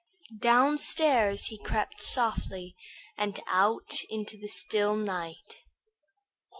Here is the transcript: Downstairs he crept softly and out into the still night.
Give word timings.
Downstairs 0.39 1.49
he 1.49 1.59
crept 1.59 2.01
softly 2.01 2.75
and 3.19 3.39
out 3.45 3.99
into 4.09 4.35
the 4.35 4.47
still 4.47 4.95
night. 4.95 5.63